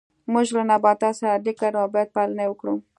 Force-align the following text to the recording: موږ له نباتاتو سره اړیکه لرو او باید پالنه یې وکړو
موږ 0.31 0.47
له 0.55 0.63
نباتاتو 0.69 1.17
سره 1.19 1.29
اړیکه 1.37 1.63
لرو 1.65 1.79
او 1.83 1.87
باید 1.93 2.09
پالنه 2.15 2.41
یې 2.43 2.49
وکړو 2.51 2.75